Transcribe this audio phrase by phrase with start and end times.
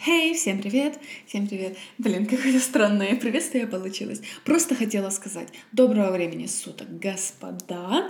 [0.00, 0.96] Хей, hey, всем привет!
[1.26, 1.76] Всем привет!
[1.98, 4.20] Блин, какое странное приветствие получилось.
[4.44, 8.08] Просто хотела сказать доброго времени суток, господа.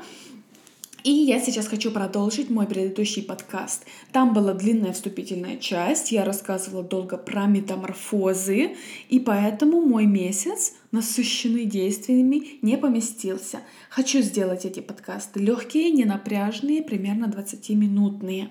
[1.02, 3.86] И я сейчас хочу продолжить мой предыдущий подкаст.
[4.12, 8.76] Там была длинная вступительная часть, я рассказывала долго про метаморфозы,
[9.08, 13.60] и поэтому мой месяц, насыщенный действиями, не поместился.
[13.88, 18.50] Хочу сделать эти подкасты легкие, ненапряжные, примерно 20-минутные.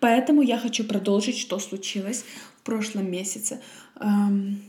[0.00, 2.24] Поэтому я хочу продолжить, что случилось
[2.62, 3.60] прошлом месяце.
[4.00, 4.60] Эм,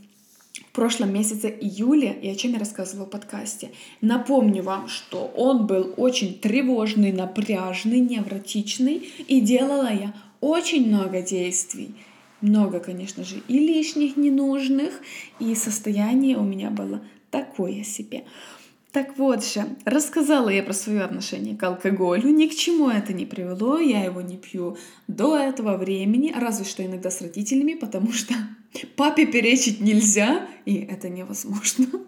[0.53, 3.71] в прошлом месяце июля и о чем я рассказывала в подкасте.
[4.01, 8.95] Напомню вам, что он был очень тревожный, напряжный, невротичный,
[9.27, 11.95] и делала я очень много действий.
[12.41, 14.99] Много, конечно же, и лишних, ненужных,
[15.39, 17.01] и состояние у меня было
[17.31, 18.25] такое себе.
[18.93, 23.25] Так вот же, рассказала я про свое отношение к алкоголю, ни к чему это не
[23.25, 28.35] привело, я его не пью до этого времени, разве что иногда с родителями, потому что
[28.95, 31.87] папе перечить нельзя, и это невозможно.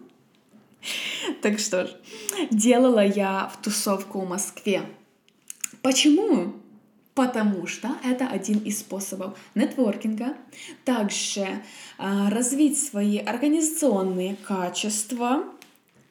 [1.42, 1.90] Так что ж,
[2.52, 4.82] делала я в тусовку в Москве.
[5.82, 6.52] Почему?
[7.14, 10.36] Потому что это один из способов нетворкинга,
[10.84, 11.58] также э,
[12.28, 15.42] развить свои организационные качества,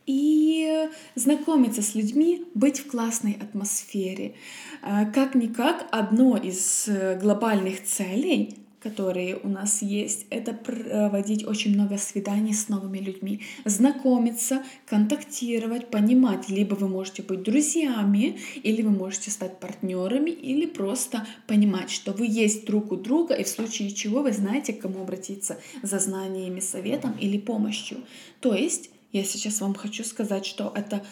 [0.06, 4.36] и знакомиться с людьми, быть в классной атмосфере.
[4.82, 11.98] А, как-никак, одно из э, глобальных целей, которые у нас есть, это проводить очень много
[11.98, 19.32] свиданий с новыми людьми, знакомиться, контактировать, понимать, либо вы можете быть друзьями, или вы можете
[19.32, 24.22] стать партнерами, или просто понимать, что вы есть друг у друга, и в случае чего
[24.22, 27.98] вы знаете, к кому обратиться за знаниями, советом или помощью.
[28.40, 31.04] То есть я сейчас вам хочу сказать, что это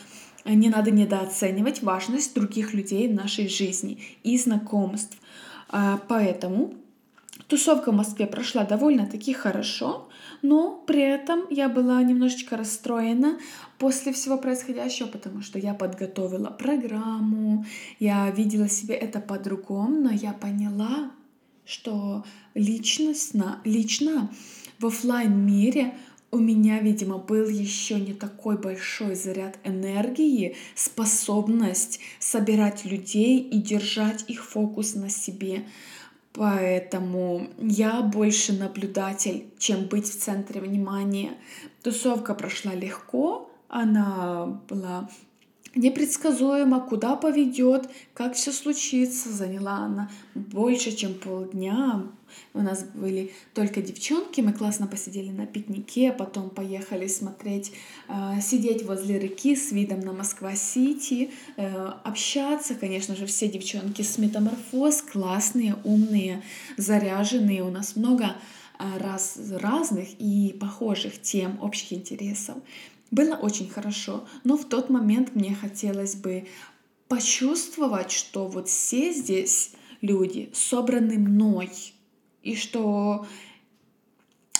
[0.45, 5.17] э, не надо недооценивать важность других людей в нашей жизни и знакомств.
[5.69, 6.75] А, поэтому
[7.47, 10.07] тусовка в Москве прошла довольно-таки хорошо,
[10.41, 13.39] но при этом я была немножечко расстроена
[13.79, 17.65] после всего происходящего, потому что я подготовила программу,
[17.99, 21.11] я видела себе это по-другому, но я поняла,
[21.65, 24.29] что личностно, лично
[24.79, 25.95] в офлайн мире
[26.33, 34.25] у меня, видимо, был еще не такой большой заряд энергии, способность собирать людей и держать
[34.27, 35.63] их фокус на себе.
[36.33, 41.33] Поэтому я больше наблюдатель, чем быть в центре внимания.
[41.83, 45.09] Тусовка прошла легко, она была
[45.75, 49.31] непредсказуемо, куда поведет, как все случится.
[49.31, 52.03] Заняла она больше, чем полдня.
[52.53, 57.73] У нас были только девчонки, мы классно посидели на пикнике, потом поехали смотреть,
[58.07, 64.17] э, сидеть возле реки с видом на Москва-Сити, э, общаться, конечно же, все девчонки с
[64.17, 66.41] метаморфоз, классные, умные,
[66.77, 67.63] заряженные.
[67.63, 68.35] У нас много
[68.79, 72.55] э, раз, разных и похожих тем, общих интересов.
[73.13, 76.47] Было очень хорошо, но в тот момент мне хотелось бы
[77.07, 81.69] почувствовать, что вот все здесь люди собраны мной,
[82.41, 83.27] и что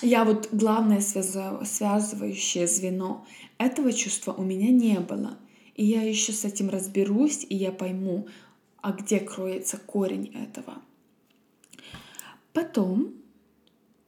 [0.03, 3.25] я вот главное связывающее звено.
[3.57, 5.39] Этого чувства у меня не было.
[5.73, 8.27] И я еще с этим разберусь, и я пойму,
[8.83, 10.75] а где кроется корень этого.
[12.53, 13.15] Потом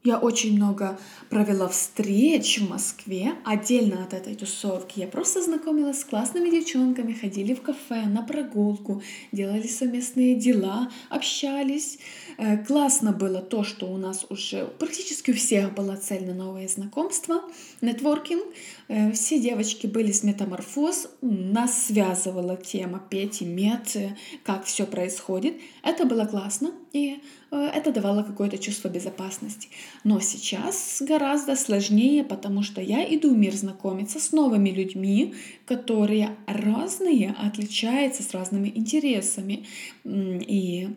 [0.05, 0.99] я очень много
[1.29, 4.99] провела встреч в Москве, отдельно от этой тусовки.
[4.99, 9.01] Я просто знакомилась с классными девчонками, ходили в кафе, на прогулку,
[9.31, 11.97] делали совместные дела, общались.
[12.37, 16.67] Э, классно было то, что у нас уже практически у всех была цель на новые
[16.67, 17.41] знакомства,
[17.81, 18.43] нетворкинг.
[18.87, 23.97] Э, все девочки были с метаморфоз, нас связывала тема Пети, Мет,
[24.43, 25.55] как все происходит.
[25.83, 29.67] Это было классно, и э, это давало какое-то чувство безопасности.
[30.05, 35.33] Но сейчас гораздо сложнее, потому что я иду в мир знакомиться с новыми людьми,
[35.65, 39.65] которые разные, отличаются с разными интересами.
[40.05, 40.89] И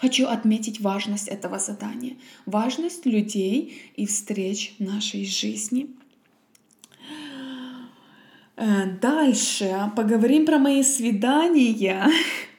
[0.00, 2.16] Хочу отметить важность этого задания,
[2.46, 5.88] важность людей и встреч нашей жизни.
[8.56, 12.08] Э, дальше поговорим про мои свидания.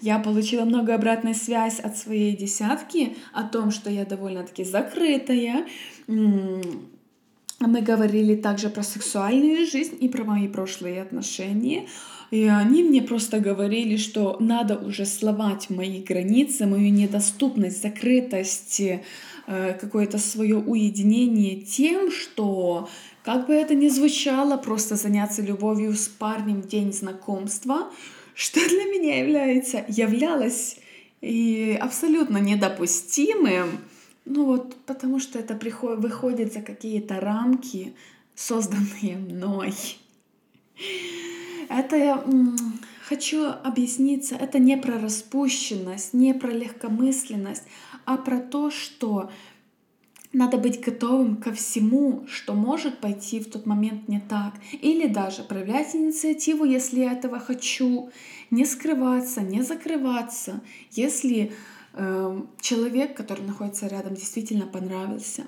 [0.00, 5.66] Я получила много обратной связи от своей десятки о том, что я довольно-таки закрытая.
[6.06, 11.86] Мы говорили также про сексуальную жизнь и про мои прошлые отношения.
[12.30, 19.74] И они мне просто говорили, что надо уже словать мои границы, мою недоступность, закрытость, э,
[19.80, 22.88] какое-то свое уединение тем, что
[23.22, 27.88] как бы это ни звучало, просто заняться любовью с парнем в день знакомства,
[28.34, 30.76] что для меня является, являлось
[31.20, 33.78] и абсолютно недопустимым,
[34.26, 35.98] Ну вот, потому что это приход...
[35.98, 37.94] выходит за какие-то рамки,
[38.34, 39.74] созданные мной.
[41.68, 42.24] Это я
[43.06, 47.64] хочу объясниться, это не про распущенность, не про легкомысленность,
[48.04, 49.30] а про то, что
[50.34, 54.54] надо быть готовым ко всему, что может пойти в тот момент не так.
[54.72, 58.10] Или даже проявлять инициативу, если я этого хочу.
[58.50, 60.60] Не скрываться, не закрываться,
[60.90, 61.52] если
[61.94, 65.44] э, человек, который находится рядом, действительно понравился.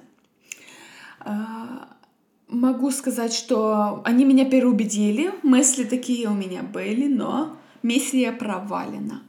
[1.25, 1.33] Э,
[2.49, 9.23] могу сказать, что они меня переубедили, мысли такие у меня были, но миссия провалена.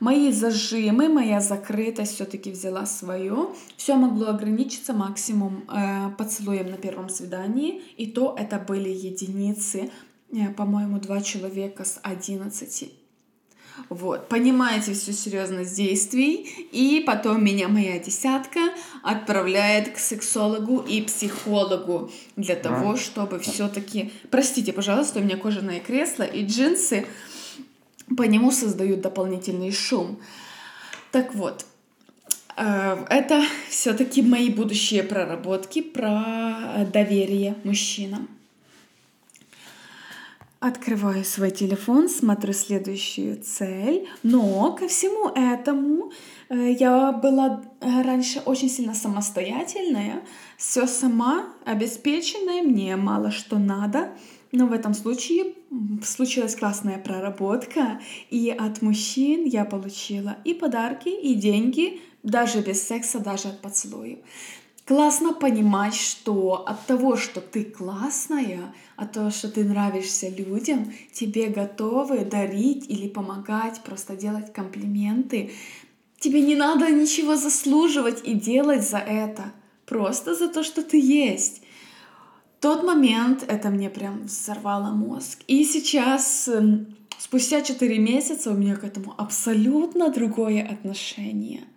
[0.00, 3.48] Мои зажимы, моя закрытость все-таки взяла свое.
[3.76, 9.90] Все могло ограничиться максимум э, поцелуем на первом свидании, и то это были единицы,
[10.32, 12.90] э, по-моему, два человека с одиннадцати.
[13.90, 18.60] Вот, понимаете всю серьезность действий, и потом меня моя десятка
[19.02, 26.22] отправляет к сексологу и психологу для того, чтобы все-таки, простите, пожалуйста, у меня кожаное кресло
[26.22, 27.06] и джинсы,
[28.14, 30.18] по нему создают дополнительный шум.
[31.10, 31.64] Так вот,
[32.56, 38.28] э, это все-таки мои будущие проработки про доверие мужчинам.
[40.58, 44.08] Открываю свой телефон, смотрю следующую цель.
[44.22, 46.12] Но ко всему этому
[46.48, 50.22] э, я была раньше очень сильно самостоятельная,
[50.56, 54.10] все сама, обеспеченная, мне мало что надо.
[54.56, 55.52] Но в этом случае
[56.02, 58.00] случилась классная проработка,
[58.30, 64.18] и от мужчин я получила и подарки, и деньги, даже без секса, даже от поцелуев.
[64.86, 71.48] Классно понимать, что от того, что ты классная, от того, что ты нравишься людям, тебе
[71.48, 75.50] готовы дарить или помогать, просто делать комплименты.
[76.18, 79.52] Тебе не надо ничего заслуживать и делать за это.
[79.84, 81.60] Просто за то, что ты есть.
[82.60, 85.40] Тот момент это мне прям взорвало мозг.
[85.46, 91.64] И сейчас, эм, спустя 4 месяца, у меня к этому абсолютно другое отношение—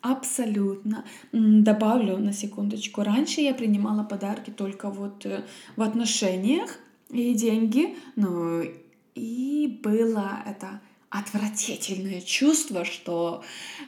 [0.00, 1.04] Абсолютно.
[1.32, 3.02] Добавлю на секундочку.
[3.02, 5.44] Раньше я принимала подарки только вот э,
[5.76, 6.78] в отношениях
[7.10, 8.62] и деньги, но
[9.16, 10.80] и было это
[11.10, 13.42] отвратительное чувство, что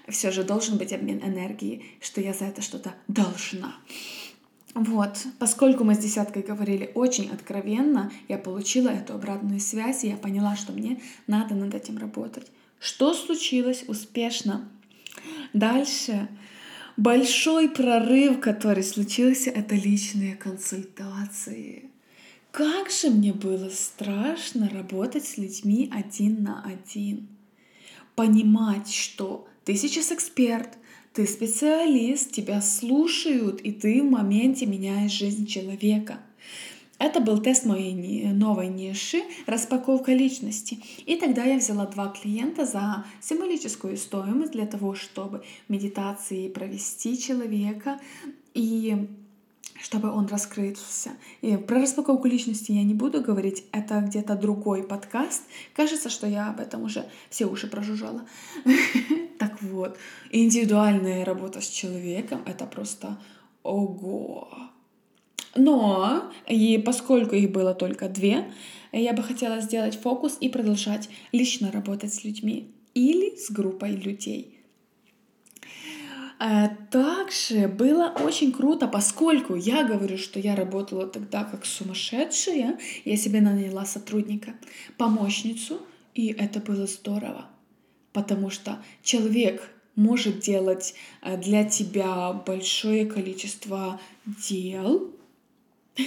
[0.09, 3.77] все же должен быть обмен энергии, что я за это что-то должна.
[4.75, 10.17] Вот, поскольку мы с десяткой говорили очень откровенно, я получила эту обратную связь, и я
[10.17, 12.47] поняла, что мне надо над этим работать.
[12.79, 14.69] Что случилось успешно?
[15.53, 16.29] Дальше
[16.97, 21.91] большой прорыв, который случился, это личные консультации.
[22.53, 27.29] Как же мне было страшно работать с людьми один на один.
[28.15, 30.77] Понимать, что ты сейчас эксперт,
[31.13, 36.19] ты специалист, тебя слушают, и ты в моменте меняешь жизнь человека—
[37.01, 40.81] это был тест моей новой ниши «Распаковка личности».
[41.07, 47.99] И тогда я взяла два клиента за символическую стоимость для того, чтобы медитации провести человека
[48.53, 49.09] и
[49.83, 51.13] чтобы он раскрылся.
[51.41, 55.45] И про распаковку личности я не буду говорить, это где-то другой подкаст.
[55.75, 58.27] Кажется, что я об этом уже все уши прожужжала.
[59.81, 59.97] Вот,
[60.31, 63.19] индивидуальная работа с человеком— это просто
[63.63, 64.53] ого!
[65.57, 68.53] Но и поскольку их было только две,
[68.93, 74.59] я бы хотела сделать фокус и продолжать лично работать с людьми или с группой людей.
[76.39, 83.17] А также было очень круто, поскольку я говорю, что я работала тогда как сумасшедшая, я
[83.17, 84.53] себе наняла сотрудника,
[84.99, 85.81] помощницу,
[86.15, 87.47] и это было здорово,
[88.13, 95.11] потому что человек может делать э, для тебя большое количество дел,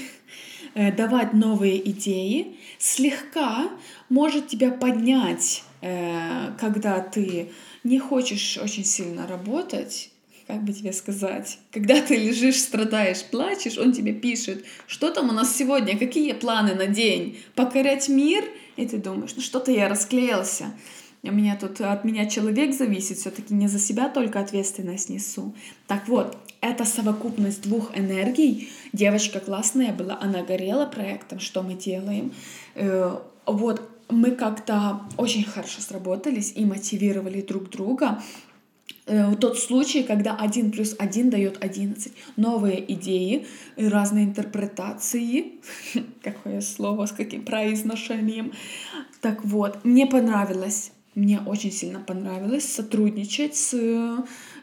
[0.75, 3.69] Э, давать новые идеи, слегка
[4.09, 7.51] может тебя поднять, э, когда ты
[7.83, 10.09] не хочешь очень сильно работать,
[10.47, 15.31] как бы тебе сказать, когда ты лежишь, страдаешь, плачешь, он тебе пишет, что там у
[15.31, 18.43] нас сегодня, какие планы на день, покорять мир,
[18.75, 20.73] и ты думаешь, ну что-то я расклеился,
[21.29, 25.55] у меня тут от меня человек зависит, все-таки не за себя только ответственность несу.
[25.87, 28.69] Так вот, это совокупность двух энергий.
[28.91, 32.33] Девочка классная была, она горела проектом, что мы делаем.
[32.75, 38.21] Э, вот мы как-то очень хорошо сработались и мотивировали друг друга.
[39.05, 42.11] Э, тот случай, когда один плюс один дает 11.
[42.35, 45.53] Новые идеи, разные интерпретации.
[46.21, 48.51] Какое слово, с каким произношением.
[49.21, 54.17] Так вот, мне понравилось мне очень сильно понравилось сотрудничать с э,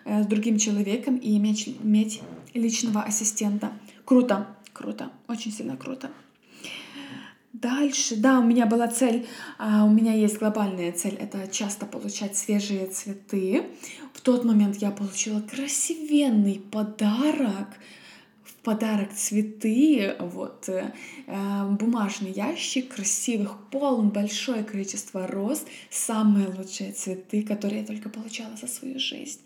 [0.04, 2.22] с другим человеком и иметь, иметь
[2.54, 3.72] личного ассистента.
[4.04, 6.10] Круто, круто, очень сильно круто.
[7.52, 9.26] Дальше, да, у меня была цель,
[9.58, 13.64] а, у меня есть глобальная цель, это часто получать свежие цветы.
[14.14, 17.68] В тот момент я получила красивенный подарок,
[18.62, 20.92] подарок цветы, вот, э,
[21.26, 28.56] э, бумажный ящик красивых, полон большое количество роз, самые лучшие цветы, которые я только получала
[28.56, 29.40] за свою жизнь.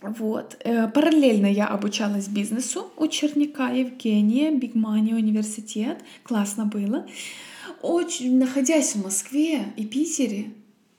[0.00, 0.56] Вот.
[0.64, 5.98] Э, параллельно я обучалась бизнесу у Черняка Евгения, Money университет.
[6.22, 7.06] Классно было.
[7.80, 10.50] Очень, находясь в Москве и Питере,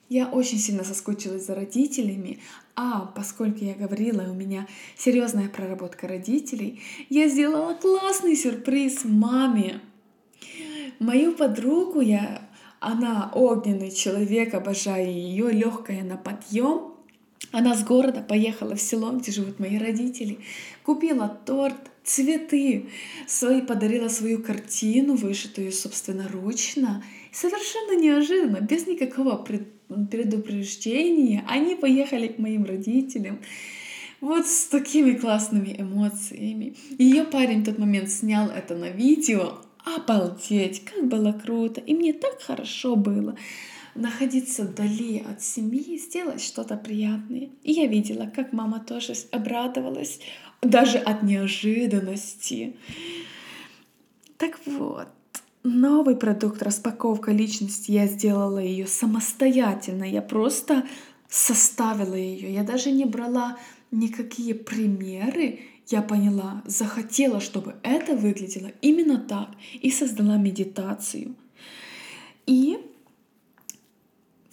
[0.08, 2.38] я очень сильно соскучилась за родителями,
[2.76, 4.66] а поскольку я говорила, у меня
[4.96, 9.80] серьезная проработка родителей, я сделала классный сюрприз маме.
[10.98, 12.42] Мою подругу я,
[12.78, 16.92] она огненный человек, обожаю ее, легкая на подъем.
[17.50, 20.38] Она с города поехала в село, где живут мои родители,
[20.82, 22.86] купила торт, цветы,
[23.26, 27.04] свои, подарила свою картину, вышитую собственноручно.
[27.32, 29.44] Совершенно неожиданно, без никакого
[29.88, 33.40] предупреждения, они поехали к моим родителям.
[34.20, 36.74] Вот с такими классными эмоциями.
[36.96, 39.58] Ее парень в тот момент снял это на видео.
[39.84, 41.80] Обалдеть, как было круто.
[41.80, 43.36] И мне так хорошо было
[43.96, 47.50] находиться вдали от семьи, сделать что-то приятное.
[47.62, 50.20] И я видела, как мама тоже обрадовалась,
[50.62, 52.76] даже от неожиданности.
[54.36, 55.08] Так вот,
[55.62, 60.84] новый продукт распаковка личности, я сделала ее самостоятельно, я просто
[61.28, 63.58] составила ее, я даже не брала
[63.90, 71.36] никакие примеры, я поняла, захотела, чтобы это выглядело именно так, и создала медитацию.
[72.46, 72.78] И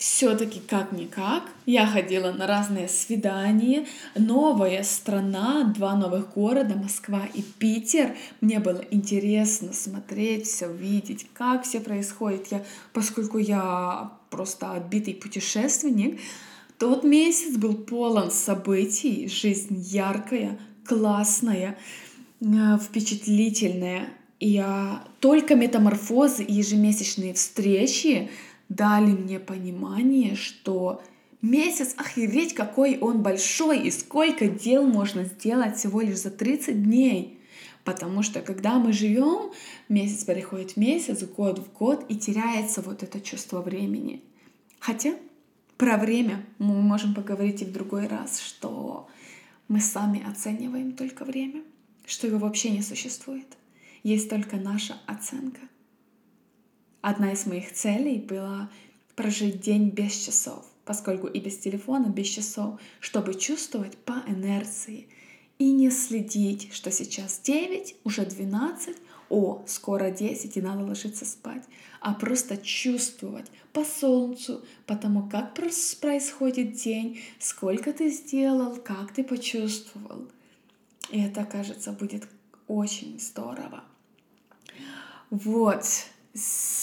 [0.03, 3.85] все-таки как-никак я ходила на разные свидания,
[4.17, 8.13] новая страна, два новых города, Москва и Питер.
[8.41, 12.47] Мне было интересно смотреть, все видеть, как все происходит.
[12.51, 16.19] Я, поскольку я просто отбитый путешественник,
[16.77, 21.77] тот месяц был полон событий, жизнь яркая, классная,
[22.41, 22.45] э,
[22.77, 24.09] впечатлительная.
[24.41, 24.61] И
[25.21, 28.29] только метаморфозы и ежемесячные встречи
[28.75, 31.01] дали мне понимание, что
[31.41, 37.39] месяц, охереть, какой он большой и сколько дел можно сделать всего лишь за 30 дней.
[37.83, 39.51] Потому что когда мы живем,
[39.89, 44.23] месяц переходит в месяц, год в год, и теряется вот это чувство времени.
[44.79, 45.15] Хотя
[45.77, 49.09] про время мы можем поговорить и в другой раз, что
[49.67, 51.61] мы сами оцениваем только время,
[52.05, 53.47] что его вообще не существует.
[54.03, 55.59] Есть только наша оценка.
[57.03, 58.69] Одна из моих целей была
[59.17, 65.09] прожить день без часов, поскольку и без телефона, без часов, чтобы чувствовать по инерции
[65.59, 68.95] и не следить, что сейчас 9, уже 12,
[69.29, 71.65] о, скоро 10 и надо ложиться спать,
[71.99, 79.25] а просто чувствовать по солнцу, по тому, как происходит день, сколько ты сделал, как ты
[79.25, 80.29] почувствовал.
[81.09, 82.29] И это, кажется, будет
[82.69, 83.83] очень здорово.
[85.29, 85.83] Вот,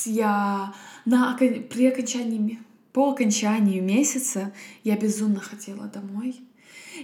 [0.05, 2.59] я на, при окончании,
[2.93, 4.53] по окончанию месяца
[4.85, 6.41] я безумно хотела домой.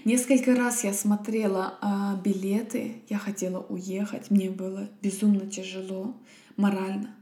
[0.04, 6.14] Несколько раз я смотрела а, билеты, я хотела уехать, мне было безумно тяжело
[6.56, 7.14] морально.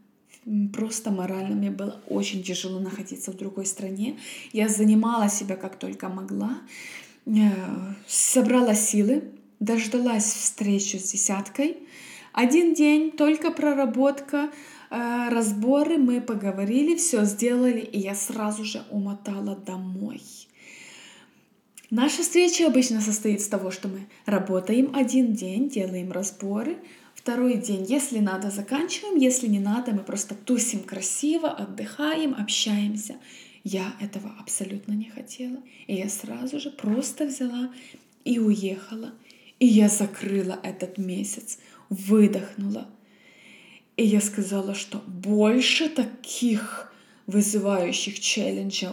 [0.74, 4.18] Просто морально мне было очень тяжело находиться в другой стране.
[4.52, 6.58] Я занимала себя как только могла,
[7.24, 7.30] э,
[8.06, 9.24] собрала силы,
[9.60, 11.78] дождалась встречи с десяткой.
[12.34, 14.50] Один день, только проработка,
[14.90, 20.22] Э, разборы, мы поговорили, все сделали, и я сразу же умотала домой.
[21.90, 26.78] Наша встреча обычно состоит из того, что мы работаем один день, делаем разборы,
[27.14, 33.16] второй день, если надо, заканчиваем, если не надо, мы просто тусим красиво, отдыхаем, общаемся.
[33.62, 35.58] Я этого абсолютно не хотела.
[35.86, 37.72] И я сразу же просто взяла
[38.24, 39.12] и уехала.
[39.58, 42.88] И я закрыла этот месяц, выдохнула,
[43.96, 46.92] и я сказала, что больше таких
[47.26, 48.88] вызывающих челленджей,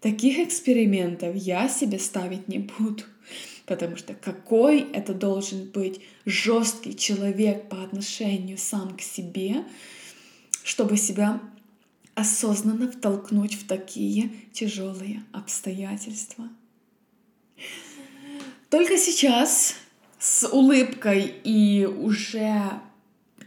[0.00, 3.04] таких экспериментов я себе ставить не буду.
[3.66, 9.64] Потому что какой это должен быть жесткий человек по отношению сам к себе,
[10.64, 11.40] чтобы себя
[12.14, 16.48] осознанно втолкнуть в такие тяжелые обстоятельства.
[18.68, 19.76] Только сейчас
[20.18, 22.80] с улыбкой и уже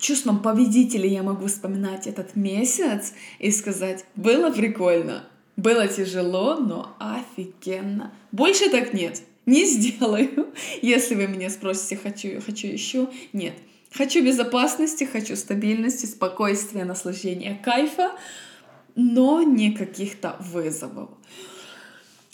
[0.04, 5.24] чувством победителя я могу вспоминать этот месяц и сказать, было прикольно,
[5.56, 8.14] было тяжело, но офигенно.
[8.32, 9.22] Больше так нет.
[9.46, 10.48] Не сделаю.
[10.82, 13.54] Если вы меня спросите, хочу, хочу еще, нет.
[13.92, 18.12] Хочу безопасности, хочу стабильности, спокойствия, наслаждения, кайфа,
[18.96, 21.10] но не каких-то вызовов.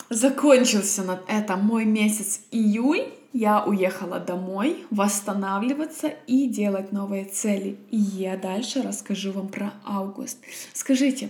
[0.10, 3.12] Закончился на этом мой месяц июль.
[3.32, 7.78] Я уехала домой восстанавливаться и делать новые цели.
[7.92, 10.40] И я дальше расскажу вам про август.
[10.74, 11.30] Скажите,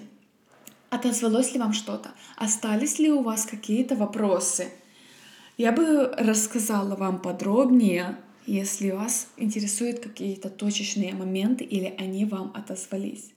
[0.90, 2.12] отозвалось ли вам что-то?
[2.38, 4.70] Остались ли у вас какие-то вопросы?
[5.58, 8.16] Я бы рассказала вам подробнее,
[8.46, 13.32] если вас интересуют какие-то точечные моменты или они вам отозвались.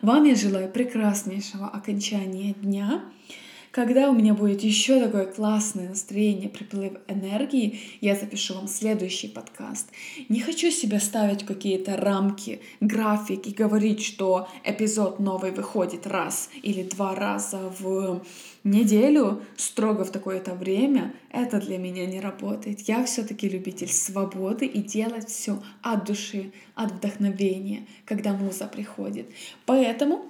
[0.00, 3.02] Вам я желаю прекраснейшего окончания дня.
[3.74, 9.88] Когда у меня будет еще такое классное настроение, приплыв энергии, я запишу вам следующий подкаст.
[10.28, 16.84] Не хочу себе ставить какие-то рамки, график и говорить, что эпизод новый выходит раз или
[16.84, 18.24] два раза в
[18.62, 21.12] неделю, строго в такое-то время.
[21.32, 22.82] Это для меня не работает.
[22.82, 29.26] Я все-таки любитель свободы и делать все от души, от вдохновения, когда муза приходит.
[29.66, 30.26] Поэтому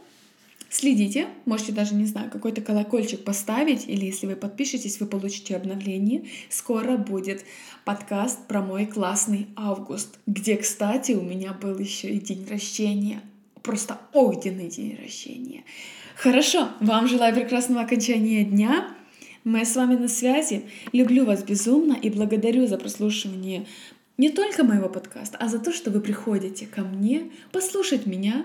[0.76, 6.25] Следите, можете даже, не знаю, какой-то колокольчик поставить, или если вы подпишетесь, вы получите обновление.
[6.50, 7.45] Скоро будет
[7.85, 13.23] подкаст про мой классный август, где, кстати, у меня был еще и день рождения.
[13.62, 15.62] Просто огненный день рождения.
[16.16, 18.93] Хорошо, вам желаю прекрасного окончания дня.
[19.45, 20.64] Мы с вами на связи.
[20.93, 23.64] Люблю вас безумно и благодарю за прослушивание
[24.19, 28.45] не только моего подкаста, а за то, что вы приходите ко мне послушать меня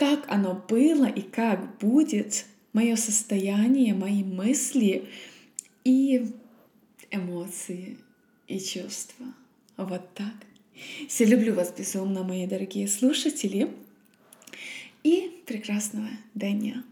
[0.00, 5.10] как оно было и как будет, мое состояние, мои мысли
[5.84, 6.26] и
[7.10, 7.98] эмоции
[8.48, 9.26] и чувства.
[9.76, 10.32] Вот так.
[11.06, 13.70] Все люблю вас безумно, мои дорогие слушатели.
[15.02, 16.82] И прекрасного дня.